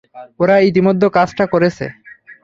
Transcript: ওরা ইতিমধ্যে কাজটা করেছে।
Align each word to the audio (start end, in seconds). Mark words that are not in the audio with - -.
ওরা 0.39 0.55
ইতিমধ্যে 0.69 1.07
কাজটা 1.17 1.45
করেছে। 1.53 1.85